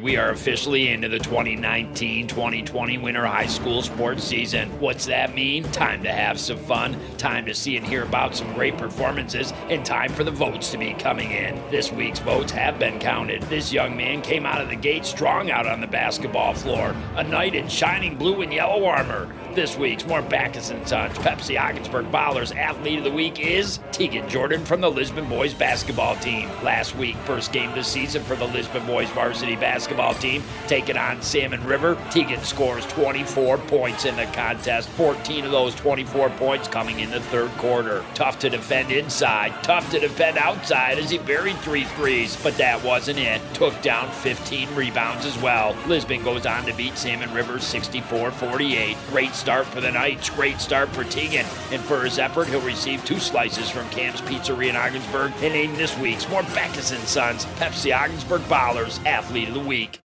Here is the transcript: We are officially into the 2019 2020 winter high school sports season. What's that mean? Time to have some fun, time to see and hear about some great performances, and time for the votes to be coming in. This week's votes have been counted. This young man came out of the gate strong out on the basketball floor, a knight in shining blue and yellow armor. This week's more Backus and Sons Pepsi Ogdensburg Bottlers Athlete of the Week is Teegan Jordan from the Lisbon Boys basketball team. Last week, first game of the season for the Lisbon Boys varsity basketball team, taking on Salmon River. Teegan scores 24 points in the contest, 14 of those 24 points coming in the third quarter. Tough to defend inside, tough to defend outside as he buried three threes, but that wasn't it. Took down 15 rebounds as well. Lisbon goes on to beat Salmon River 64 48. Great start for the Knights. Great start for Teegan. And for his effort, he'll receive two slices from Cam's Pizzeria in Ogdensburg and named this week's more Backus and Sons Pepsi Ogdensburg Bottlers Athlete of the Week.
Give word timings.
We 0.00 0.16
are 0.16 0.30
officially 0.30 0.90
into 0.90 1.08
the 1.08 1.18
2019 1.18 2.28
2020 2.28 2.98
winter 2.98 3.26
high 3.26 3.48
school 3.48 3.82
sports 3.82 4.22
season. 4.22 4.68
What's 4.78 5.06
that 5.06 5.34
mean? 5.34 5.64
Time 5.72 6.04
to 6.04 6.12
have 6.12 6.38
some 6.38 6.56
fun, 6.56 6.96
time 7.16 7.44
to 7.46 7.52
see 7.52 7.76
and 7.76 7.84
hear 7.84 8.04
about 8.04 8.36
some 8.36 8.54
great 8.54 8.78
performances, 8.78 9.52
and 9.68 9.84
time 9.84 10.12
for 10.12 10.22
the 10.22 10.30
votes 10.30 10.70
to 10.70 10.78
be 10.78 10.94
coming 10.94 11.32
in. 11.32 11.56
This 11.72 11.90
week's 11.90 12.20
votes 12.20 12.52
have 12.52 12.78
been 12.78 13.00
counted. 13.00 13.42
This 13.42 13.72
young 13.72 13.96
man 13.96 14.22
came 14.22 14.46
out 14.46 14.60
of 14.60 14.68
the 14.68 14.76
gate 14.76 15.04
strong 15.04 15.50
out 15.50 15.66
on 15.66 15.80
the 15.80 15.88
basketball 15.88 16.54
floor, 16.54 16.94
a 17.16 17.24
knight 17.24 17.56
in 17.56 17.66
shining 17.66 18.16
blue 18.16 18.40
and 18.42 18.54
yellow 18.54 18.84
armor. 18.84 19.34
This 19.58 19.76
week's 19.76 20.06
more 20.06 20.22
Backus 20.22 20.70
and 20.70 20.86
Sons 20.86 21.18
Pepsi 21.18 21.60
Ogdensburg 21.60 22.12
Bottlers 22.12 22.54
Athlete 22.54 22.98
of 22.98 23.04
the 23.04 23.10
Week 23.10 23.40
is 23.40 23.80
Teegan 23.90 24.28
Jordan 24.28 24.64
from 24.64 24.80
the 24.80 24.88
Lisbon 24.88 25.28
Boys 25.28 25.52
basketball 25.52 26.14
team. 26.14 26.48
Last 26.62 26.94
week, 26.94 27.16
first 27.24 27.50
game 27.50 27.70
of 27.70 27.74
the 27.74 27.82
season 27.82 28.22
for 28.22 28.36
the 28.36 28.44
Lisbon 28.44 28.86
Boys 28.86 29.10
varsity 29.10 29.56
basketball 29.56 30.14
team, 30.14 30.44
taking 30.68 30.96
on 30.96 31.20
Salmon 31.22 31.64
River. 31.64 31.96
Teegan 32.12 32.44
scores 32.44 32.86
24 32.86 33.58
points 33.58 34.04
in 34.04 34.14
the 34.14 34.26
contest, 34.26 34.88
14 34.90 35.46
of 35.46 35.50
those 35.50 35.74
24 35.74 36.30
points 36.30 36.68
coming 36.68 37.00
in 37.00 37.10
the 37.10 37.18
third 37.22 37.50
quarter. 37.58 38.04
Tough 38.14 38.38
to 38.38 38.48
defend 38.48 38.92
inside, 38.92 39.52
tough 39.64 39.90
to 39.90 39.98
defend 39.98 40.38
outside 40.38 41.00
as 41.00 41.10
he 41.10 41.18
buried 41.18 41.58
three 41.58 41.82
threes, 41.82 42.40
but 42.44 42.56
that 42.58 42.80
wasn't 42.84 43.18
it. 43.18 43.42
Took 43.54 43.82
down 43.82 44.08
15 44.08 44.72
rebounds 44.76 45.26
as 45.26 45.36
well. 45.42 45.76
Lisbon 45.88 46.22
goes 46.22 46.46
on 46.46 46.64
to 46.66 46.72
beat 46.74 46.96
Salmon 46.96 47.34
River 47.34 47.58
64 47.58 48.30
48. 48.30 48.96
Great 49.10 49.34
start 49.34 49.47
for 49.48 49.80
the 49.80 49.90
Knights. 49.90 50.30
Great 50.30 50.60
start 50.60 50.88
for 50.90 51.04
Teegan. 51.04 51.44
And 51.72 51.82
for 51.82 52.04
his 52.04 52.18
effort, 52.18 52.48
he'll 52.48 52.60
receive 52.60 53.04
two 53.04 53.18
slices 53.18 53.70
from 53.70 53.88
Cam's 53.90 54.20
Pizzeria 54.20 54.70
in 54.70 54.76
Ogdensburg 54.76 55.32
and 55.40 55.54
named 55.54 55.76
this 55.76 55.96
week's 55.98 56.28
more 56.28 56.42
Backus 56.42 56.92
and 56.92 57.02
Sons 57.08 57.46
Pepsi 57.56 57.96
Ogdensburg 57.96 58.42
Bottlers 58.42 59.04
Athlete 59.06 59.48
of 59.48 59.54
the 59.54 59.60
Week. 59.60 60.00